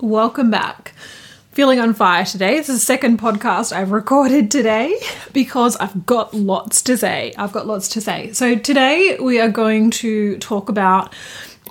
[0.00, 0.92] Welcome back.
[1.52, 2.58] Feeling on fire today.
[2.58, 5.00] This is the second podcast I've recorded today
[5.32, 7.32] because I've got lots to say.
[7.38, 8.30] I've got lots to say.
[8.34, 11.14] So, today we are going to talk about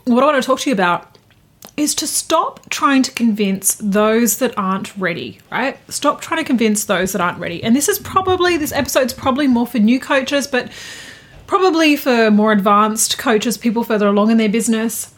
[0.05, 1.19] what I want to talk to you about
[1.77, 5.77] is to stop trying to convince those that aren't ready, right?
[5.91, 7.63] Stop trying to convince those that aren't ready.
[7.63, 10.71] And this is probably, this episode's probably more for new coaches, but
[11.45, 15.14] probably for more advanced coaches, people further along in their business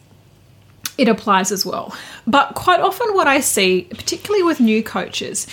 [0.98, 1.96] it applies as well.
[2.26, 5.48] But quite often, what I see, particularly with new coaches,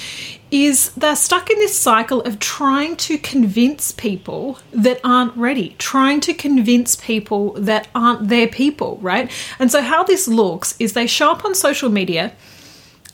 [0.51, 6.21] is they're stuck in this cycle of trying to convince people that aren't ready, trying
[6.21, 9.31] to convince people that aren't their people, right?
[9.59, 12.33] And so, how this looks is they show up on social media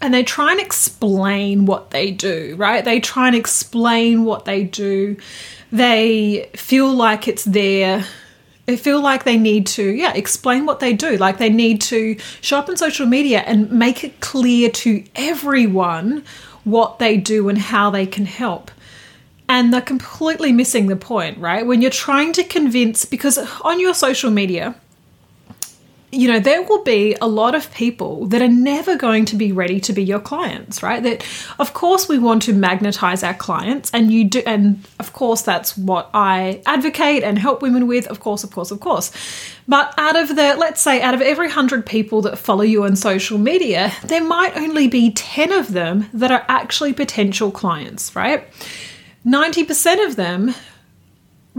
[0.00, 2.84] and they try and explain what they do, right?
[2.84, 5.16] They try and explain what they do.
[5.72, 8.04] They feel like it's their
[8.76, 11.16] feel like they need to, yeah, explain what they do.
[11.16, 16.25] Like they need to show up on social media and make it clear to everyone
[16.64, 18.70] what they do and how they can help.
[19.48, 21.66] And they're completely missing the point, right?
[21.66, 24.76] When you're trying to convince, because on your social media,
[26.12, 29.53] you know, there will be a lot of people that are never going to be
[29.53, 31.03] ready to be your clients, right?
[31.03, 31.25] That,
[31.60, 35.76] of course, we want to magnetize our clients, and you do, and of course, that's
[35.76, 39.12] what I advocate and help women with, of course, of course, of course.
[39.69, 42.97] But out of the, let's say, out of every 100 people that follow you on
[42.97, 48.48] social media, there might only be 10 of them that are actually potential clients, right?
[49.25, 50.54] 90% of them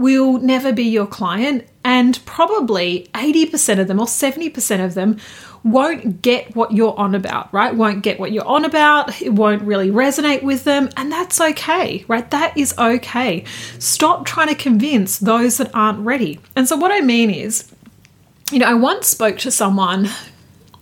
[0.02, 5.18] will never be your client, and probably 80% of them or 70% of them
[5.64, 7.74] won't get what you're on about, right?
[7.74, 12.04] Won't get what you're on about, it won't really resonate with them, and that's okay,
[12.08, 12.28] right?
[12.30, 13.44] That is okay.
[13.78, 16.40] Stop trying to convince those that aren't ready.
[16.56, 17.72] And so, what I mean is,
[18.50, 20.08] you know, I once spoke to someone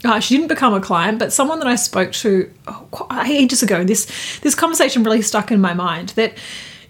[0.05, 3.85] uh, she didn't become a client, but someone that I spoke to oh, ages ago.
[3.85, 6.11] This this conversation really stuck in my mind.
[6.11, 6.35] That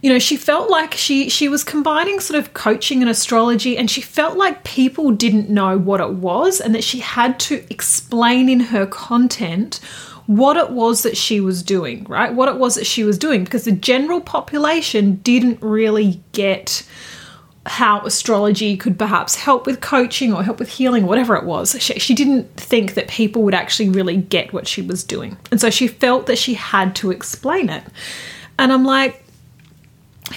[0.02, 3.90] you know she felt like she she was combining sort of coaching and astrology and
[3.90, 8.48] she felt like people didn't know what it was and that she had to explain
[8.48, 9.80] in her content
[10.26, 13.44] what it was that she was doing right what it was that she was doing
[13.44, 16.86] because the general population didn't really get
[17.66, 21.76] how astrology could perhaps help with coaching or help with healing, whatever it was.
[21.78, 25.36] She, she, didn't think that people would actually really get what she was doing.
[25.50, 27.84] And so she felt that she had to explain it.
[28.58, 29.22] And I'm like,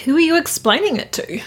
[0.05, 1.41] who are you explaining it to?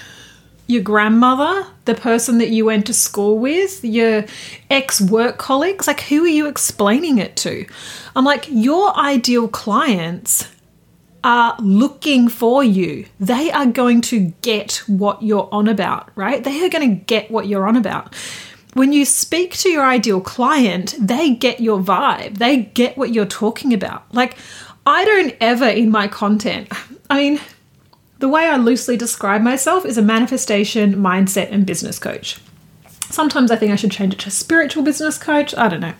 [0.66, 4.24] Your grandmother, the person that you went to school with, your
[4.70, 5.86] ex work colleagues?
[5.86, 7.66] Like, who are you explaining it to?
[8.16, 10.48] I'm like, your ideal clients
[11.22, 13.04] are looking for you.
[13.18, 16.42] They are going to get what you're on about, right?
[16.42, 18.14] They are going to get what you're on about.
[18.74, 23.26] When you speak to your ideal client, they get your vibe, they get what you're
[23.26, 24.04] talking about.
[24.14, 24.36] Like,
[24.86, 26.68] I don't ever in my content,
[27.10, 27.40] I mean,
[28.18, 32.40] the way I loosely describe myself is a manifestation, mindset, and business coach.
[33.08, 35.54] Sometimes I think I should change it to spiritual business coach.
[35.56, 35.94] I don't know.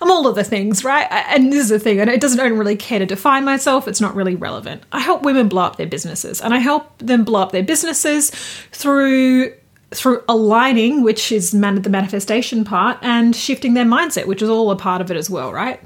[0.00, 1.06] I'm all of the things, right?
[1.10, 3.88] And this is the thing, and it doesn't I don't really care to define myself.
[3.88, 4.84] It's not really relevant.
[4.92, 8.30] I help women blow up their businesses, and I help them blow up their businesses
[8.70, 9.54] through
[9.92, 14.70] through aligning, which is man- the manifestation part, and shifting their mindset, which is all
[14.70, 15.80] a part of it as well, right?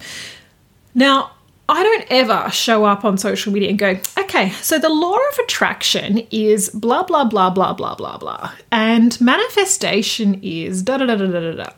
[0.95, 1.33] Now,
[1.71, 5.39] I don't ever show up on social media and go, okay, so the law of
[5.45, 8.53] attraction is blah, blah, blah, blah, blah, blah, blah.
[8.73, 11.71] And manifestation is da da da da da da.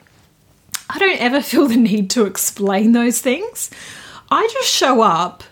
[0.89, 3.71] I don't ever feel the need to explain those things.
[4.31, 5.45] I just show up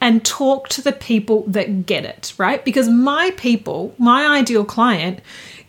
[0.00, 2.64] and talk to the people that get it, right?
[2.64, 5.20] Because my people, my ideal client,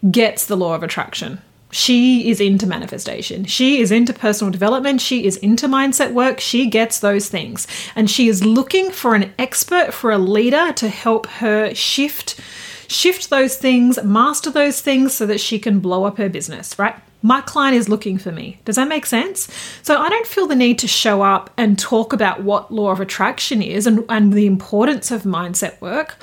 [0.09, 1.41] gets the law of attraction
[1.71, 3.45] she is into manifestation.
[3.45, 5.01] She is into personal development.
[5.01, 6.39] She is into mindset work.
[6.39, 7.67] She gets those things.
[7.95, 12.39] And she is looking for an expert, for a leader to help her shift
[12.87, 16.95] shift those things, master those things so that she can blow up her business, right?
[17.21, 18.59] My client is looking for me.
[18.65, 19.47] Does that make sense?
[19.83, 22.99] So I don't feel the need to show up and talk about what law of
[22.99, 26.17] attraction is and, and the importance of mindset work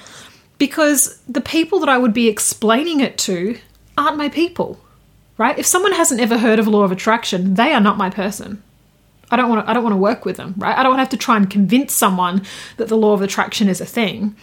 [0.59, 3.59] because the people that I would be explaining it to
[3.97, 4.81] aren't my people
[5.39, 5.59] right?
[5.59, 8.63] If someone hasn't ever heard of law of attraction, they are not my person.
[9.31, 10.77] I don't want to I don't want to work with them, right?
[10.77, 12.45] I don't have to try and convince someone
[12.77, 14.37] that the law of attraction is a thing.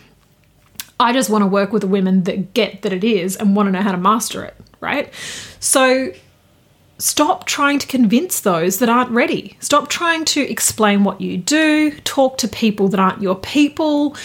[0.99, 3.67] I just want to work with the women that get that it is and want
[3.67, 5.13] to know how to master it, right?
[5.59, 6.13] So
[6.97, 9.57] stop trying to convince those that aren't ready.
[9.59, 14.15] Stop trying to explain what you do, talk to people that aren't your people.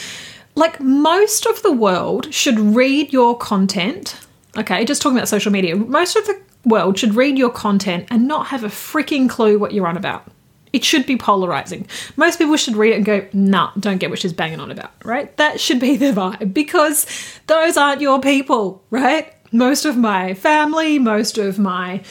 [0.54, 4.18] Like most of the world should read your content.
[4.56, 5.76] Okay, just talking about social media.
[5.76, 9.72] Most of the world should read your content and not have a freaking clue what
[9.72, 10.30] you're on about.
[10.72, 11.86] It should be polarizing.
[12.16, 14.92] Most people should read it and go, nah, don't get what she's banging on about,
[15.04, 15.34] right?
[15.38, 17.06] That should be the vibe because
[17.46, 19.32] those aren't your people, right?
[19.50, 22.02] Most of my family, most of my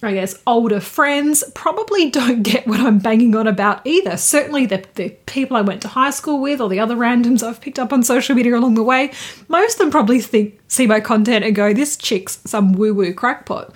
[0.00, 4.16] I guess, older friends probably don't get what I'm banging on about either.
[4.16, 7.60] Certainly, the, the people I went to high school with or the other randoms I've
[7.60, 9.12] picked up on social media along the way,
[9.48, 13.12] most of them probably think, see my content and go, this chick's some woo woo
[13.12, 13.72] crackpot.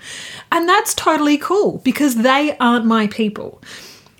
[0.52, 3.60] And that's totally cool because they aren't my people.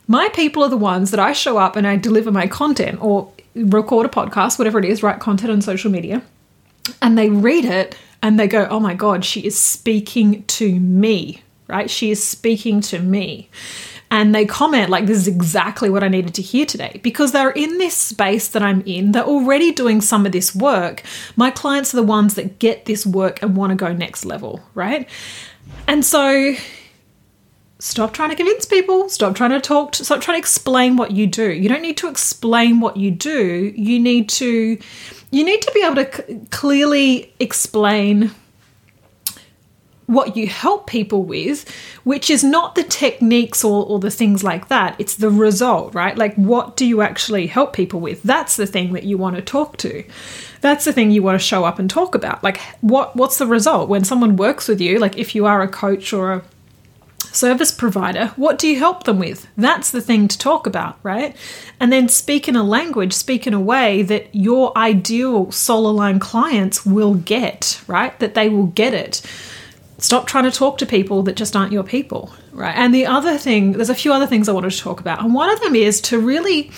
[0.09, 3.31] My people are the ones that I show up and I deliver my content or
[3.55, 6.23] record a podcast, whatever it is, write content on social media,
[7.01, 11.43] and they read it and they go, oh my God, she is speaking to me
[11.73, 11.91] right?
[11.91, 13.49] She is speaking to me.
[14.11, 17.51] And they comment, like, this is exactly what I needed to hear today because they're
[17.51, 19.13] in this space that I'm in.
[19.13, 21.03] They're already doing some of this work.
[21.35, 24.61] My clients are the ones that get this work and want to go next level,
[24.75, 25.09] right?
[25.89, 26.55] And so
[27.79, 31.11] stop trying to convince people stop trying to talk to, stop trying to explain what
[31.11, 34.79] you do you don't need to explain what you do you need to
[35.33, 38.31] you need to be able to c- clearly explain
[40.13, 41.69] what you help people with,
[42.05, 44.95] which is not the techniques or, or the things like that.
[44.99, 46.17] It's the result, right?
[46.17, 48.23] Like, what do you actually help people with?
[48.23, 50.05] That's the thing that you want to talk to.
[50.61, 52.45] That's the thing you want to show up and talk about.
[52.45, 54.99] Like, what what's the result when someone works with you?
[54.99, 56.43] Like, if you are a coach or a
[57.33, 59.49] service provider, what do you help them with?
[59.57, 61.35] That's the thing to talk about, right?
[61.81, 66.21] And then speak in a language, speak in a way that your ideal soul aligned
[66.21, 68.19] clients will get, right?
[68.21, 69.23] That they will get it
[70.03, 72.77] stop trying to talk to people that just aren't your people, right?
[72.77, 75.33] And the other thing, there's a few other things I wanted to talk about, and
[75.33, 76.71] one of them is to really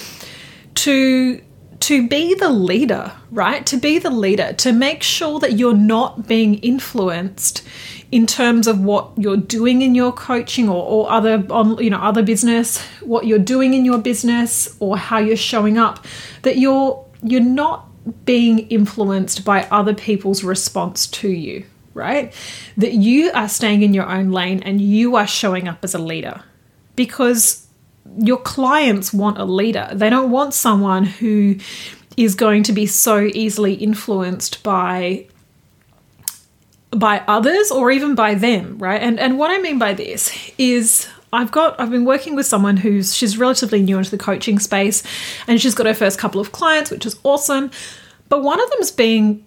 [0.76, 1.40] to
[1.80, 3.66] to be the leader, right?
[3.66, 7.62] To be the leader, to make sure that you're not being influenced
[8.10, 11.98] in terms of what you're doing in your coaching or, or other on you know
[11.98, 16.04] other business, what you're doing in your business or how you're showing up,
[16.42, 17.88] that you're you're not
[18.24, 22.34] being influenced by other people's response to you, right?
[22.76, 25.98] That you are staying in your own lane and you are showing up as a
[25.98, 26.42] leader
[26.96, 27.66] because
[28.18, 29.88] your clients want a leader.
[29.92, 31.56] They don't want someone who
[32.16, 35.26] is going to be so easily influenced by
[36.90, 39.02] by others or even by them, right?
[39.02, 42.76] And and what I mean by this is I've got I've been working with someone
[42.76, 45.02] who's she's relatively new into the coaching space
[45.48, 47.70] and she's got her first couple of clients, which is awesome.
[48.28, 49.44] But one of them's being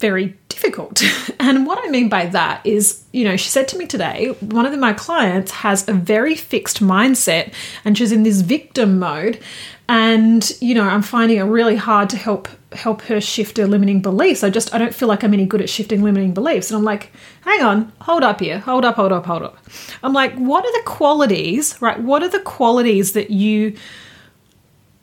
[0.00, 1.02] very difficult.
[1.42, 4.66] And what I mean by that is, you know, she said to me today, one
[4.66, 9.40] of my clients has a very fixed mindset and she's in this victim mode.
[9.88, 14.02] And, you know, I'm finding it really hard to help help her shift her limiting
[14.02, 14.44] beliefs.
[14.44, 16.70] I just I don't feel like I'm any good at shifting limiting beliefs.
[16.70, 19.58] And I'm like, hang on, hold up here, hold up, hold up, hold up.
[20.02, 21.98] I'm like, what are the qualities, right?
[21.98, 23.76] What are the qualities that you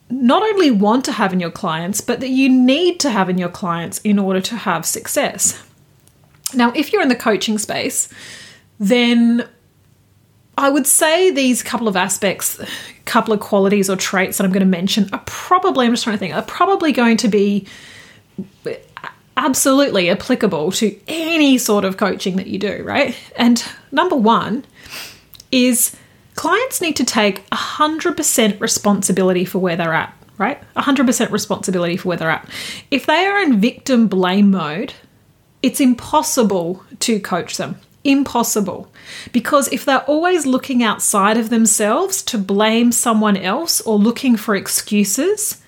[0.10, 3.38] not only want to have in your clients, but that you need to have in
[3.38, 5.62] your clients in order to have success.
[6.54, 8.08] Now, if you're in the coaching space,
[8.80, 9.48] then
[10.58, 12.60] I would say these couple of aspects,
[13.06, 16.16] couple of qualities or traits that I'm going to mention are probably, I'm just trying
[16.16, 17.68] to think, are probably going to be
[19.36, 23.16] absolutely applicable to any sort of coaching that you do, right?
[23.36, 24.66] And number one
[25.52, 25.96] is
[26.38, 30.14] clients need to take 100% responsibility for where they're at.
[30.38, 30.62] right?
[30.76, 32.48] 100% responsibility for where they're at.
[32.92, 34.94] If they are in victim blame mode,
[35.64, 37.80] it's impossible to coach them.
[38.04, 38.90] Impossible.
[39.32, 44.56] Because if they're always looking outside of themselves to blame someone else or looking for
[44.56, 45.62] excuses,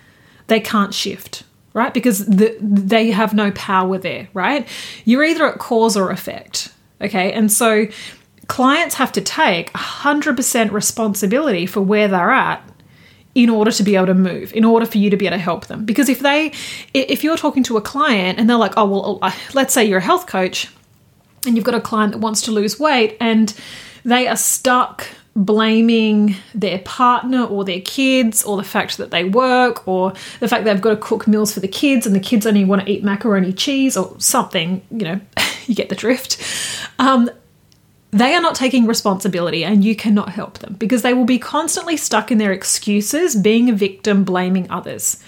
[0.47, 1.93] they can't shift, right?
[1.93, 4.67] Because the, they have no power there, right?
[5.03, 6.71] You're either at cause or effect,
[7.01, 7.33] okay?
[7.33, 7.87] And so
[8.49, 12.61] clients have to take 100% responsibility for where they're at
[13.35, 15.41] in order to be able to move in order for you to be able to
[15.41, 15.85] help them.
[15.85, 16.51] Because if they
[16.93, 20.01] if you're talking to a client and they're like oh well let's say you're a
[20.03, 20.67] health coach
[21.45, 23.53] and you've got a client that wants to lose weight and
[24.03, 29.87] they are stuck blaming their partner or their kids or the fact that they work
[29.87, 32.65] or the fact they've got to cook meals for the kids and the kids only
[32.65, 35.21] want to eat macaroni cheese or something you know
[35.67, 36.41] you get the drift.
[36.97, 37.29] Um,
[38.11, 41.95] they are not taking responsibility and you cannot help them because they will be constantly
[41.95, 45.21] stuck in their excuses, being a victim, blaming others.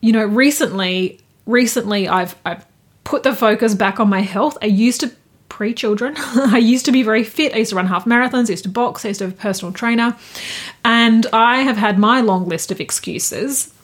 [0.00, 2.64] You know, recently, recently I've I've
[3.04, 4.56] put the focus back on my health.
[4.62, 5.10] I used to
[5.48, 6.14] pre children.
[6.18, 7.52] I used to be very fit.
[7.54, 9.36] I used to run half marathons, I used to box, I used to have a
[9.36, 10.16] personal trainer.
[10.84, 13.74] And I have had my long list of excuses.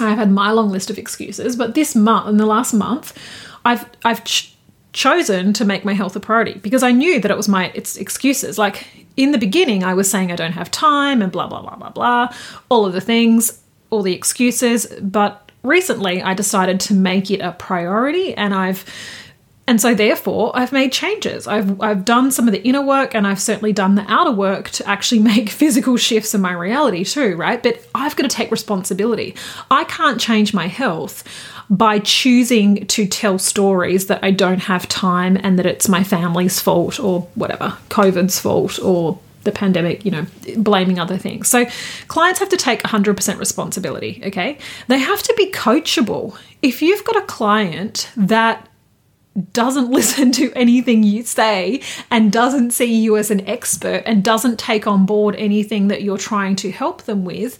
[0.00, 3.16] I've had my long list of excuses, but this month, in the last month,
[3.64, 4.55] I've I've ch-
[4.96, 7.98] chosen to make my health a priority because I knew that it was my it's
[7.98, 8.58] excuses.
[8.58, 11.76] Like in the beginning, I was saying I don't have time and blah blah blah
[11.76, 12.34] blah blah,
[12.70, 14.86] all of the things, all the excuses.
[15.02, 18.86] But recently, I decided to make it a priority, and I've
[19.68, 21.46] and so therefore I've made changes.
[21.46, 24.70] I've I've done some of the inner work and I've certainly done the outer work
[24.70, 27.62] to actually make physical shifts in my reality too, right?
[27.62, 29.34] But I've got to take responsibility.
[29.70, 31.22] I can't change my health
[31.68, 36.60] by choosing to tell stories that I don't have time and that it's my family's
[36.60, 41.48] fault or whatever, COVID's fault or the pandemic, you know, blaming other things.
[41.48, 41.66] So
[42.08, 44.58] clients have to take 100% responsibility, okay?
[44.88, 46.36] They have to be coachable.
[46.62, 48.68] If you've got a client that
[49.52, 51.80] doesn't listen to anything you say
[52.10, 56.18] and doesn't see you as an expert and doesn't take on board anything that you're
[56.18, 57.58] trying to help them with,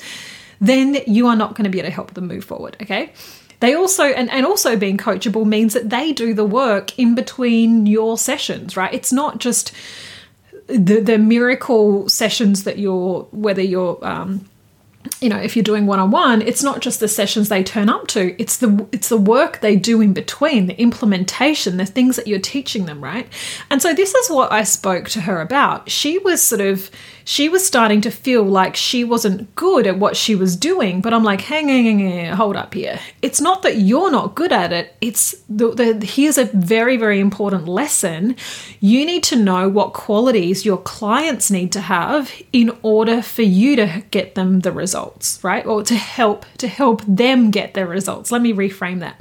[0.60, 3.12] then you are not going to be able to help them move forward, okay?
[3.60, 7.86] They also and, and also being coachable means that they do the work in between
[7.86, 8.92] your sessions, right?
[8.92, 9.72] It's not just
[10.66, 14.48] the the miracle sessions that you're whether you're um,
[15.20, 18.40] you know if you're doing one-on-one it's not just the sessions they turn up to
[18.40, 22.38] it's the it's the work they do in between the implementation the things that you're
[22.38, 23.28] teaching them right
[23.70, 26.90] and so this is what i spoke to her about she was sort of
[27.28, 31.00] she was starting to feel like she wasn't good at what she was doing.
[31.00, 33.00] But I'm like, hang, hang, hang, hold up here.
[33.20, 34.94] It's not that you're not good at it.
[35.00, 38.36] It's the, the here's a very, very important lesson.
[38.78, 43.74] You need to know what qualities your clients need to have in order for you
[43.74, 44.70] to get them the
[45.06, 45.66] results, right?
[45.66, 48.32] Or to help to help them get their results.
[48.32, 49.20] Let me reframe that.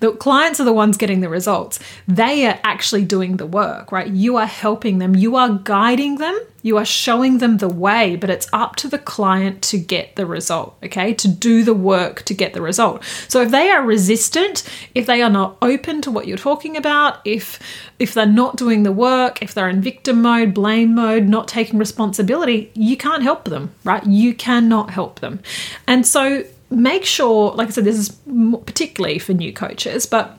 [0.00, 1.78] The clients are the ones getting the results.
[2.06, 4.08] They are actually doing the work, right?
[4.08, 8.30] You are helping them, you are guiding them, you are showing them the way, but
[8.30, 11.14] it's up to the client to get the result, okay?
[11.14, 13.04] To do the work to get the result.
[13.28, 17.20] So if they are resistant, if they are not open to what you're talking about,
[17.24, 17.58] if
[17.98, 21.78] if they're not doing the work, if they're in victim mode, blame mode, not taking
[21.78, 24.04] responsibility, you can't help them, right?
[24.06, 25.40] You cannot help them.
[25.86, 28.16] And so make sure, like I said, this is
[28.64, 30.38] particularly for new coaches, but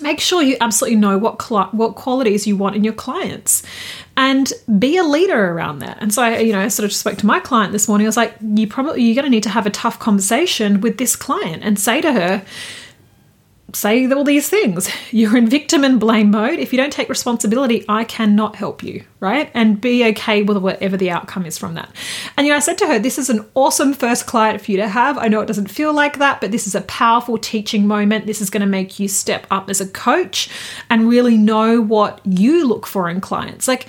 [0.00, 3.62] make sure you absolutely know what cl- what qualities you want in your clients
[4.16, 5.98] and be a leader around that.
[6.00, 8.08] And so i you know I sort of spoke to my client this morning i
[8.08, 11.16] was like you probably you're going to need to have a tough conversation with this
[11.16, 12.44] client and say to her
[13.72, 14.88] say all these things.
[15.10, 16.58] You're in victim and blame mode.
[16.58, 19.50] If you don't take responsibility, I cannot help you, right?
[19.54, 21.94] And be okay with whatever the outcome is from that.
[22.36, 24.76] And you know, I said to her, this is an awesome first client for you
[24.78, 25.18] to have.
[25.18, 28.26] I know it doesn't feel like that, but this is a powerful teaching moment.
[28.26, 30.48] This is going to make you step up as a coach
[30.88, 33.68] and really know what you look for in clients.
[33.68, 33.86] Like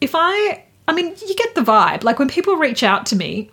[0.00, 2.02] if I I mean, you get the vibe.
[2.02, 3.48] Like when people reach out to me,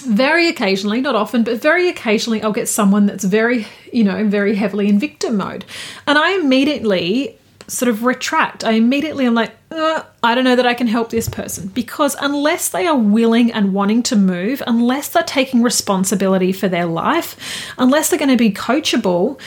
[0.00, 4.54] very occasionally, not often, but very occasionally, I'll get someone that's very, you know, very
[4.54, 5.64] heavily in victim mode.
[6.06, 7.38] And I immediately
[7.70, 8.64] sort of retract.
[8.64, 12.16] I immediately am like, uh, I don't know that I can help this person because
[12.20, 17.36] unless they are willing and wanting to move, unless they're taking responsibility for their life,
[17.78, 19.40] unless they're going to be coachable,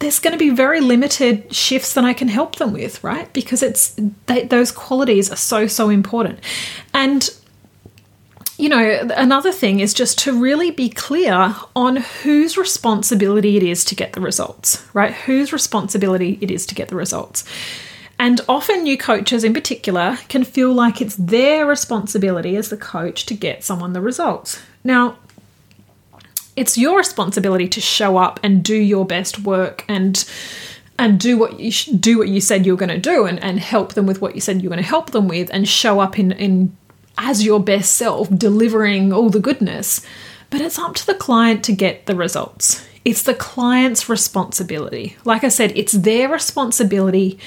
[0.00, 3.32] there's going to be very limited shifts that I can help them with, right?
[3.32, 3.94] Because it's
[4.26, 6.40] they, those qualities are so so important.
[6.92, 7.30] And
[8.60, 13.86] you know, another thing is just to really be clear on whose responsibility it is
[13.86, 15.14] to get the results, right?
[15.14, 17.44] Whose responsibility it is to get the results.
[18.18, 23.24] And often, new coaches in particular can feel like it's their responsibility as the coach
[23.26, 24.60] to get someone the results.
[24.84, 25.16] Now,
[26.54, 30.22] it's your responsibility to show up and do your best work and
[30.98, 33.58] and do what you do what you said you were going to do and, and
[33.58, 35.98] help them with what you said you were going to help them with and show
[35.98, 36.76] up in in
[37.20, 40.04] as your best self delivering all the goodness.
[40.48, 42.84] But it's up to the client to get the results.
[43.04, 45.16] It's the client's responsibility.
[45.24, 47.38] Like i said it's their responsibility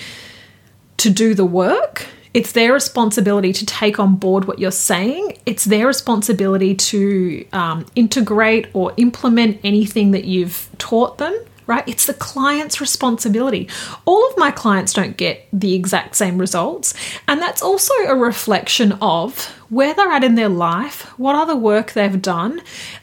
[0.97, 2.07] to do the work.
[2.33, 5.37] It's their responsibility to take on board what you're saying.
[5.45, 11.37] It's their responsibility to um, integrate or implement anything that you've taught them
[11.67, 11.83] right?
[11.87, 13.69] It's the client's responsibility.
[14.05, 16.93] All of my clients don't get the exact same results,
[17.27, 21.93] and that's also a reflection of where they're at in their life, what other work
[21.93, 22.61] they've done,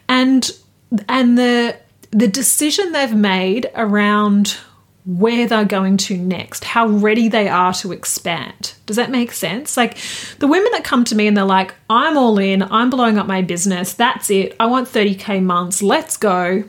[0.09, 0.51] and
[1.09, 1.77] and the
[2.11, 4.57] the decision they've made around
[5.07, 8.75] where they're going to next, how ready they are to expand.
[8.87, 9.77] Does that make sense?
[9.77, 9.97] Like
[10.39, 13.27] the women that come to me and they're like, I'm all in, I'm blowing up
[13.27, 16.65] my business, that's it, I want 30k months, let's go.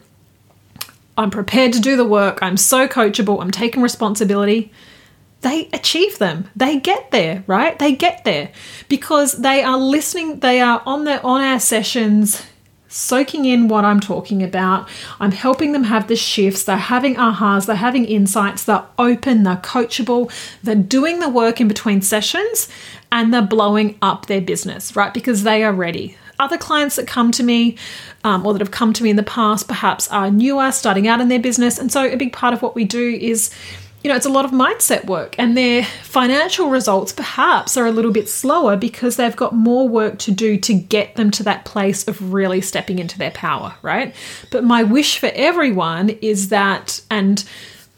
[1.21, 2.39] I'm prepared to do the work.
[2.41, 3.41] I'm so coachable.
[3.41, 4.71] I'm taking responsibility.
[5.41, 6.49] They achieve them.
[6.55, 7.77] They get there, right?
[7.77, 8.51] They get there
[8.89, 10.39] because they are listening.
[10.39, 12.43] They are on the on our sessions,
[12.87, 14.89] soaking in what I'm talking about.
[15.19, 16.63] I'm helping them have the shifts.
[16.63, 17.65] They're having ahas.
[17.65, 18.63] They're having insights.
[18.63, 19.43] They're open.
[19.43, 20.31] They're coachable.
[20.63, 22.67] They're doing the work in between sessions,
[23.11, 25.13] and they're blowing up their business, right?
[25.13, 27.77] Because they are ready other clients that come to me
[28.23, 31.21] um, or that have come to me in the past perhaps are newer, starting out
[31.21, 31.77] in their business.
[31.77, 33.51] And so a big part of what we do is
[34.03, 37.91] you know, it's a lot of mindset work, and their financial results perhaps are a
[37.91, 41.65] little bit slower because they've got more work to do to get them to that
[41.65, 44.15] place of really stepping into their power, right?
[44.51, 47.47] But my wish for everyone is that, and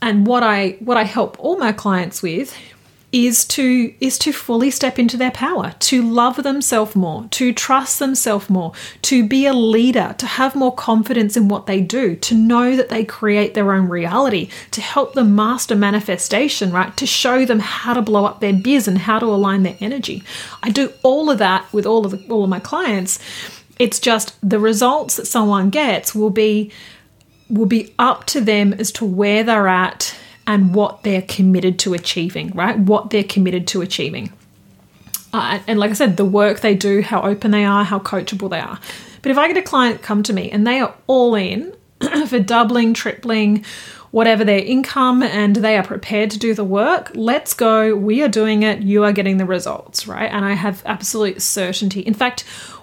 [0.01, 2.53] and what I what I help all my clients with
[3.13, 7.99] is to is to fully step into their power, to love themselves more, to trust
[7.99, 12.33] themselves more, to be a leader, to have more confidence in what they do, to
[12.33, 16.97] know that they create their own reality, to help them master manifestation, right?
[16.97, 20.23] To show them how to blow up their biz and how to align their energy.
[20.63, 23.19] I do all of that with all of the, all of my clients.
[23.77, 26.71] It's just the results that someone gets will be
[27.49, 31.93] will be up to them as to where they're at and what they're committed to
[31.93, 32.77] achieving, right?
[32.77, 34.31] What they're committed to achieving.
[35.33, 38.49] Uh, and like I said, the work they do, how open they are, how coachable
[38.49, 38.79] they are.
[39.21, 41.73] But if I get a client come to me and they are all in
[42.27, 43.65] for doubling, tripling,
[44.11, 47.95] whatever their income and they are prepared to do the work, let's go.
[47.95, 48.83] We are doing it.
[48.83, 50.31] You are getting the results, right?
[50.31, 52.01] And I have absolute certainty.
[52.01, 52.41] In fact,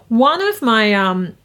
[0.09, 1.37] one of my um,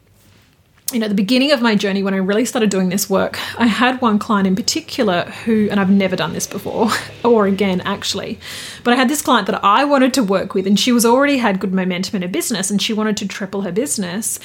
[0.91, 3.65] you know, the beginning of my journey when I really started doing this work, I
[3.65, 6.89] had one client in particular who, and I've never done this before,
[7.24, 8.39] or again actually,
[8.84, 11.38] but I had this client that I wanted to work with, and she was already
[11.38, 14.39] had good momentum in her business, and she wanted to triple her business,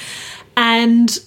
[0.57, 1.19] and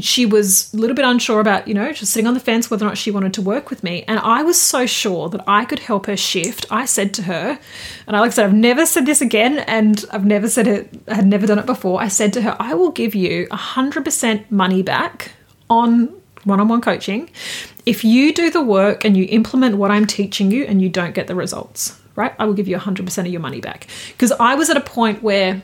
[0.00, 2.84] she was a little bit unsure about, you know, just sitting on the fence whether
[2.84, 4.04] or not she wanted to work with me.
[4.08, 6.66] And I was so sure that I could help her shift.
[6.70, 7.58] I said to her,
[8.06, 10.92] and I like I said, I've never said this again, and I've never said it,
[11.06, 12.00] I had never done it before.
[12.00, 15.32] I said to her, I will give you 100% money back
[15.70, 16.12] on
[16.44, 17.30] one on one coaching
[17.86, 21.14] if you do the work and you implement what I'm teaching you and you don't
[21.14, 22.34] get the results, right?
[22.38, 23.86] I will give you 100% of your money back.
[24.08, 25.62] Because I was at a point where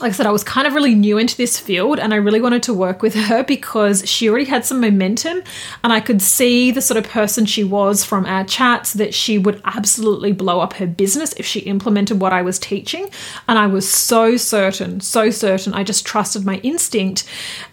[0.00, 2.40] like I said, I was kind of really new into this field and I really
[2.40, 5.42] wanted to work with her because she already had some momentum
[5.82, 9.38] and I could see the sort of person she was from our chats that she
[9.38, 13.08] would absolutely blow up her business if she implemented what I was teaching.
[13.48, 15.72] And I was so certain, so certain.
[15.72, 17.24] I just trusted my instinct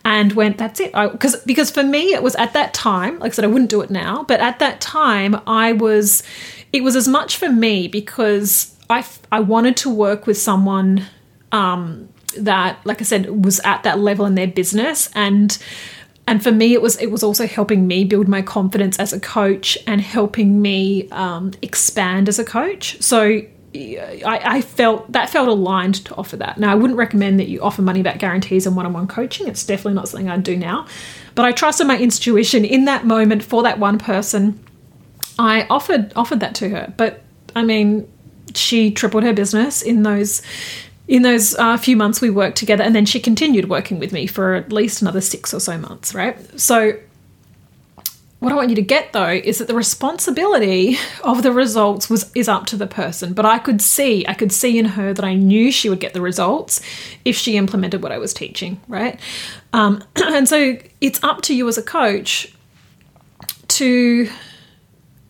[0.06, 0.94] and went, that's it.
[0.94, 3.82] Because because for me, it was at that time, like I said, I wouldn't do
[3.82, 6.24] it now, but at that time, I was,
[6.72, 11.06] it was as much for me because I, I wanted to work with someone
[11.52, 15.10] um, that, like I said, was at that level in their business.
[15.14, 15.58] And
[16.28, 19.20] and for me it was it was also helping me build my confidence as a
[19.20, 23.02] coach and helping me um, expand as a coach.
[23.02, 23.42] So
[23.76, 26.60] I, I, felt that felt aligned to offer that.
[26.60, 29.48] Now i wouldn't recommend that you offer money back guarantees and one-on-one coaching.
[29.48, 30.88] It's definitely not something i'd do now.
[31.36, 34.64] But i trusted my intuition in that moment for that one person.
[35.40, 36.94] I offered offered that to her.
[36.96, 37.24] But
[37.56, 38.08] i mean
[38.56, 40.42] she tripled her business in those
[41.08, 44.28] in those uh, few months we worked together, and then she continued working with me
[44.28, 46.38] for at least another six or so months, right?
[46.60, 46.98] So,
[48.40, 52.32] what I want you to get though is that the responsibility of the results was
[52.36, 53.34] is up to the person.
[53.34, 56.14] But I could see, I could see in her that I knew she would get
[56.14, 56.82] the results
[57.26, 59.20] if she implemented what I was teaching, right?
[59.72, 62.54] Um, and so it's up to you as a coach
[63.70, 64.30] to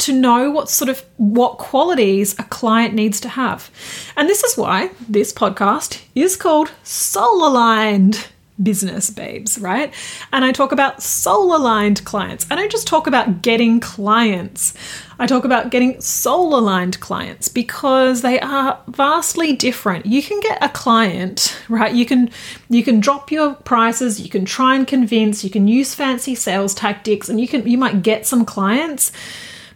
[0.03, 3.69] to know what sort of what qualities a client needs to have.
[4.15, 8.27] And this is why this podcast is called Soul Aligned.
[8.61, 9.91] business babes, right?
[10.31, 12.45] And I talk about soul aligned clients.
[12.51, 14.75] I don't just talk about getting clients.
[15.17, 20.05] I talk about getting soul aligned clients because they are vastly different.
[20.05, 21.93] You can get a client, right?
[21.95, 22.29] You can
[22.69, 26.75] you can drop your prices, you can try and convince, you can use fancy sales
[26.75, 29.11] tactics and you can you might get some clients,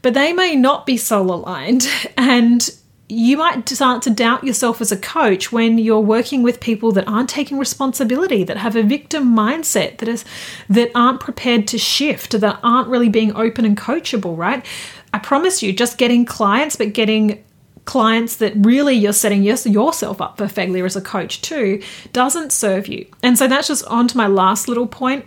[0.02, 2.70] but they may not be soul aligned and
[3.10, 7.08] you might start to doubt yourself as a coach when you're working with people that
[7.08, 10.26] aren't taking responsibility, that have a victim mindset, that is
[10.70, 14.66] that aren't prepared to shift, that aren't really being open and coachable, right?
[15.14, 17.44] I promise you, just getting clients, but getting
[17.86, 21.82] clients that really you're setting yourself up for failure as a coach too,
[22.12, 23.08] doesn't serve you.
[23.24, 25.26] And so that's just on to my last little point.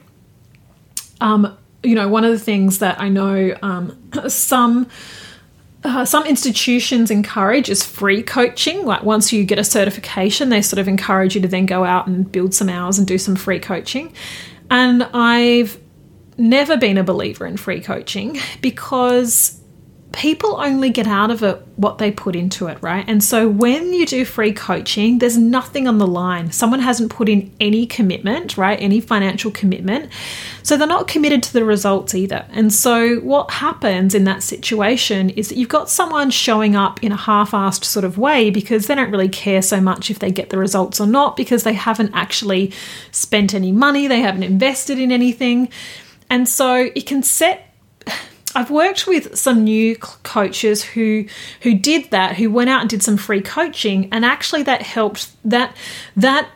[1.23, 4.89] Um, you know, one of the things that I know um, some
[5.83, 8.85] uh, some institutions encourage is free coaching.
[8.85, 12.07] Like once you get a certification, they sort of encourage you to then go out
[12.07, 14.13] and build some hours and do some free coaching.
[14.71, 15.79] And I've
[16.37, 19.60] never been a believer in free coaching because
[20.13, 23.05] people only get out of it what they put into it, right?
[23.09, 26.51] And so when you do free coaching, there's nothing on the line.
[26.51, 28.81] Someone hasn't put in any commitment, right?
[28.81, 30.11] Any financial commitment.
[30.63, 32.45] So they're not committed to the results either.
[32.51, 37.13] And so what happens in that situation is that you've got someone showing up in
[37.13, 40.31] a half assed sort of way because they don't really care so much if they
[40.31, 42.73] get the results or not because they haven't actually
[43.13, 45.69] spent any money, they haven't invested in anything.
[46.29, 47.70] And so it can set
[48.55, 51.27] I've worked with some new coaches who
[51.63, 55.31] who did that, who went out and did some free coaching, and actually that helped.
[55.45, 55.77] That
[56.17, 56.49] that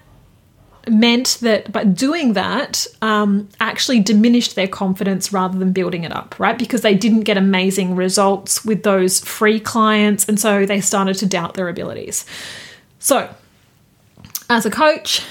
[0.88, 6.38] meant that by doing that um, actually diminished their confidence rather than building it up,
[6.38, 6.58] right?
[6.58, 11.26] Because they didn't get amazing results with those free clients, and so they started to
[11.26, 12.26] doubt their abilities.
[12.98, 13.32] So,
[14.50, 15.22] as a coach,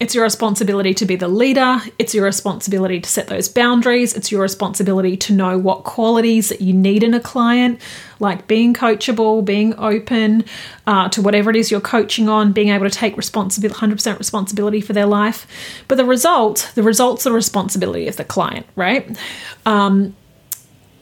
[0.00, 1.80] it's your responsibility to be the leader.
[1.98, 4.14] It's your responsibility to set those boundaries.
[4.14, 7.80] It's your responsibility to know what qualities that you need in a client,
[8.20, 10.44] like being coachable, being open
[10.86, 14.80] uh, to whatever it is you're coaching on, being able to take responsibility, 100% responsibility
[14.80, 15.48] for their life.
[15.88, 19.18] But the result, the results are responsibility of the client, right?
[19.66, 20.14] Um,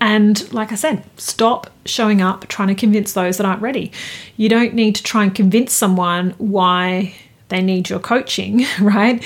[0.01, 3.93] and like I said, stop showing up trying to convince those that aren't ready.
[4.39, 7.15] You don't need to try and convince someone why
[7.49, 9.23] they need your coaching, right?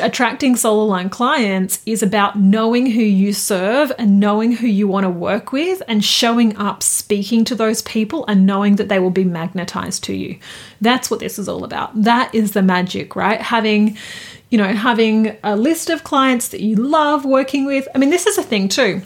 [0.00, 5.04] Attracting soul aligned clients is about knowing who you serve and knowing who you want
[5.04, 9.10] to work with and showing up, speaking to those people and knowing that they will
[9.10, 10.38] be magnetized to you.
[10.80, 12.02] That's what this is all about.
[12.02, 13.40] That is the magic, right?
[13.40, 13.96] Having,
[14.50, 17.86] you know, having a list of clients that you love working with.
[17.94, 19.02] I mean, this is a thing too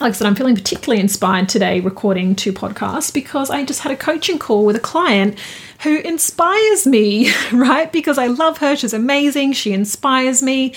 [0.00, 3.92] like I said, I'm feeling particularly inspired today recording two podcasts because I just had
[3.92, 5.38] a coaching call with a client
[5.84, 7.92] who inspires me, right?
[7.92, 8.74] Because I love her.
[8.74, 9.52] She's amazing.
[9.52, 10.74] She inspires me.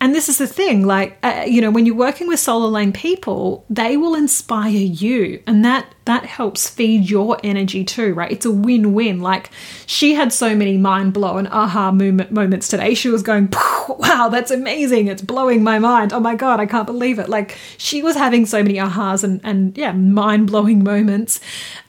[0.00, 2.94] And this is the thing like, uh, you know, when you're working with soul aligned
[2.94, 5.42] people, they will inspire you.
[5.46, 8.32] And that that helps feed your energy too, right?
[8.32, 9.20] It's a win win.
[9.20, 9.50] Like
[9.86, 12.94] she had so many mind blowing aha moment, moments today.
[12.94, 13.48] She was going,
[13.88, 15.08] wow, that's amazing.
[15.08, 16.12] It's blowing my mind.
[16.12, 17.28] Oh my God, I can't believe it.
[17.28, 21.40] Like she was having so many ahas and, and yeah, mind blowing moments.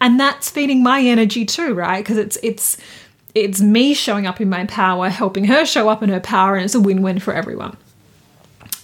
[0.01, 2.03] And that's feeding my energy too, right?
[2.03, 2.77] Because it's, it's,
[3.35, 6.65] it's me showing up in my power, helping her show up in her power, and
[6.65, 7.77] it's a win win for everyone.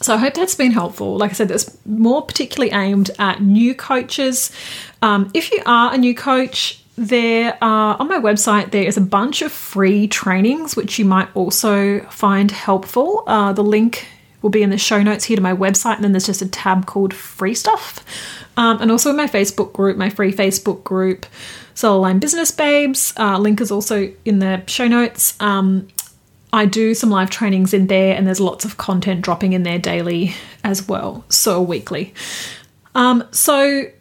[0.01, 1.17] So I hope that's been helpful.
[1.17, 4.51] Like I said, that's more particularly aimed at new coaches.
[5.01, 9.01] Um, if you are a new coach, there are on my website there is a
[9.01, 13.23] bunch of free trainings which you might also find helpful.
[13.27, 14.08] Uh, the link
[14.41, 16.47] will be in the show notes here to my website, and then there's just a
[16.47, 18.05] tab called free stuff.
[18.58, 21.25] Um, and also in my Facebook group, my free Facebook group,
[21.73, 23.13] Soul Aligned Business Babes.
[23.17, 25.36] Uh, link is also in the show notes.
[25.39, 25.88] Um,
[26.55, 29.77] I do some live trainings in there, and there's lots of content dropping in there
[29.77, 32.13] daily as well, so weekly.
[32.95, 33.91] Um, so,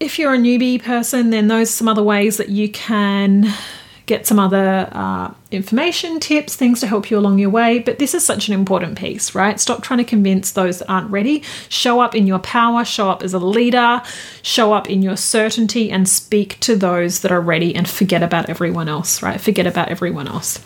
[0.00, 3.50] if you're a newbie person, then those are some other ways that you can
[4.04, 7.78] get some other uh, information, tips, things to help you along your way.
[7.78, 9.58] But this is such an important piece, right?
[9.58, 11.42] Stop trying to convince those that aren't ready.
[11.70, 14.02] Show up in your power, show up as a leader,
[14.42, 18.50] show up in your certainty, and speak to those that are ready and forget about
[18.50, 19.40] everyone else, right?
[19.40, 20.62] Forget about everyone else.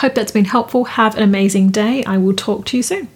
[0.00, 0.84] Hope that's been helpful.
[0.84, 2.02] Have an amazing day.
[2.04, 3.06] I will talk to you soon.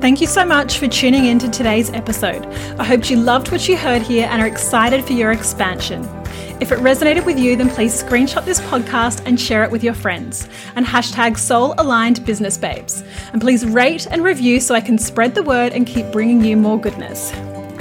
[0.00, 2.46] Thank you so much for tuning in to today's episode.
[2.78, 6.04] I hope you loved what you heard here and are excited for your expansion.
[6.60, 9.94] If it resonated with you, then please screenshot this podcast and share it with your
[9.94, 10.48] friends.
[10.76, 13.02] And hashtag Soul Aligned Business Babes.
[13.32, 16.56] And please rate and review so I can spread the word and keep bringing you
[16.56, 17.32] more goodness.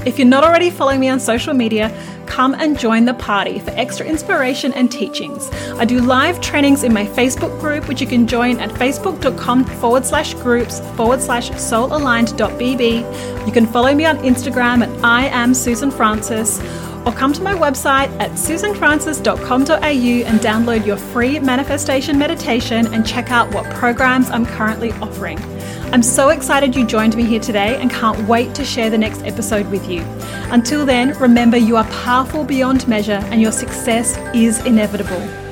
[0.05, 3.71] If you're not already following me on social media, come and join the party for
[3.71, 5.49] extra inspiration and teachings.
[5.77, 10.05] I do live trainings in my Facebook group, which you can join at facebook.com forward
[10.05, 13.45] slash groups forward slash soulaligned.bb.
[13.45, 16.59] You can follow me on Instagram at I am Susan Francis
[17.05, 23.31] or come to my website at susanfrancis.com.au and download your free manifestation meditation and check
[23.31, 25.52] out what programs I'm currently offering.
[25.93, 29.21] I'm so excited you joined me here today and can't wait to share the next
[29.25, 30.01] episode with you.
[30.49, 35.42] Until then, remember you are powerful beyond measure and your success is inevitable.